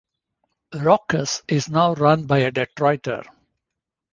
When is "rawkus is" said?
0.73-1.69